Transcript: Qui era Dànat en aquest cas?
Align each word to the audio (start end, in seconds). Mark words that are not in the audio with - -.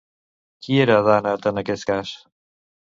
Qui 0.67 0.79
era 0.87 0.95
Dànat 1.09 1.47
en 1.53 1.65
aquest 1.65 1.89
cas? 1.95 2.19